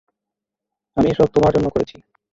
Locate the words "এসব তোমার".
1.09-1.51